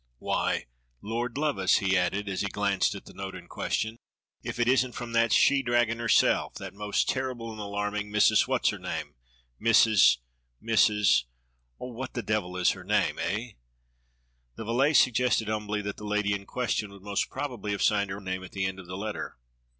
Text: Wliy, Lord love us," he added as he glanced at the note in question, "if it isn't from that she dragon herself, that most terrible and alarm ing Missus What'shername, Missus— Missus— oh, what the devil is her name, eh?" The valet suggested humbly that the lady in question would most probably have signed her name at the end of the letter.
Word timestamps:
Wliy, 0.19 0.63
Lord 1.03 1.37
love 1.37 1.59
us," 1.59 1.75
he 1.75 1.95
added 1.95 2.27
as 2.27 2.41
he 2.41 2.47
glanced 2.47 2.95
at 2.95 3.05
the 3.05 3.13
note 3.13 3.35
in 3.35 3.47
question, 3.47 3.97
"if 4.41 4.57
it 4.59 4.67
isn't 4.67 4.93
from 4.93 5.11
that 5.11 5.31
she 5.31 5.61
dragon 5.61 5.99
herself, 5.99 6.55
that 6.55 6.73
most 6.73 7.07
terrible 7.07 7.51
and 7.51 7.61
alarm 7.61 7.93
ing 7.93 8.09
Missus 8.09 8.47
What'shername, 8.47 9.13
Missus— 9.59 10.17
Missus— 10.69 11.25
oh, 11.79 11.91
what 11.91 12.15
the 12.15 12.23
devil 12.23 12.57
is 12.57 12.71
her 12.71 12.83
name, 12.83 13.19
eh?" 13.19 13.51
The 14.55 14.65
valet 14.65 14.93
suggested 14.93 15.47
humbly 15.47 15.83
that 15.83 15.97
the 15.97 16.03
lady 16.05 16.33
in 16.33 16.47
question 16.47 16.89
would 16.91 17.03
most 17.03 17.29
probably 17.29 17.71
have 17.71 17.83
signed 17.83 18.09
her 18.09 18.19
name 18.19 18.43
at 18.43 18.53
the 18.53 18.65
end 18.65 18.79
of 18.79 18.87
the 18.87 18.97
letter. 18.97 19.37